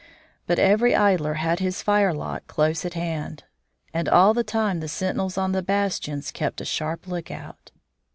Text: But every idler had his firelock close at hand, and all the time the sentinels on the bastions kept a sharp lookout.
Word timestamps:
But 0.47 0.57
every 0.57 0.95
idler 0.95 1.35
had 1.35 1.59
his 1.59 1.83
firelock 1.83 2.47
close 2.47 2.85
at 2.85 2.95
hand, 2.95 3.43
and 3.93 4.09
all 4.09 4.33
the 4.33 4.43
time 4.43 4.79
the 4.79 4.87
sentinels 4.87 5.37
on 5.37 5.51
the 5.51 5.61
bastions 5.61 6.31
kept 6.31 6.59
a 6.59 6.65
sharp 6.65 7.05
lookout. 7.07 7.69